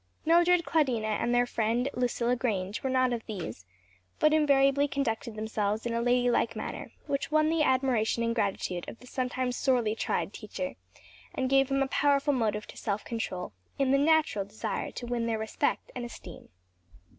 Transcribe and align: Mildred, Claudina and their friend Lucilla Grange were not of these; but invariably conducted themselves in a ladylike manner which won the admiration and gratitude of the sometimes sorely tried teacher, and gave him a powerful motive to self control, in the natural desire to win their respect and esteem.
Mildred, 0.25 0.65
Claudina 0.65 1.09
and 1.21 1.31
their 1.31 1.45
friend 1.45 1.87
Lucilla 1.93 2.35
Grange 2.35 2.81
were 2.81 2.89
not 2.89 3.13
of 3.13 3.23
these; 3.27 3.67
but 4.17 4.33
invariably 4.33 4.87
conducted 4.87 5.35
themselves 5.35 5.85
in 5.85 5.93
a 5.93 6.01
ladylike 6.01 6.55
manner 6.55 6.91
which 7.05 7.29
won 7.29 7.49
the 7.51 7.61
admiration 7.61 8.23
and 8.23 8.33
gratitude 8.33 8.83
of 8.89 8.97
the 8.97 9.05
sometimes 9.05 9.55
sorely 9.57 9.93
tried 9.93 10.33
teacher, 10.33 10.73
and 11.35 11.51
gave 11.51 11.69
him 11.69 11.83
a 11.83 11.87
powerful 11.87 12.33
motive 12.33 12.65
to 12.65 12.77
self 12.77 13.05
control, 13.05 13.53
in 13.77 13.91
the 13.91 13.99
natural 13.99 14.43
desire 14.43 14.89
to 14.89 15.05
win 15.05 15.27
their 15.27 15.37
respect 15.37 15.91
and 15.95 16.03
esteem. 16.03 16.49